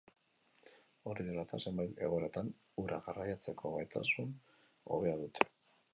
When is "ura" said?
2.85-2.99